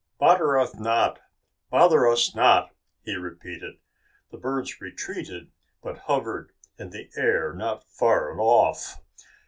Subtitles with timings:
[0.17, 1.19] "Bother us not!
[1.69, 2.71] Bother us not!"
[3.03, 3.77] he repeated.
[4.31, 5.51] The birds retreated,
[5.83, 8.99] but hovered in the air not far off.